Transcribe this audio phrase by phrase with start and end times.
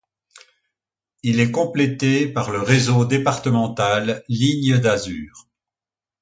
[1.21, 5.47] Il est complété par le réseau départemental Lignes d'azur.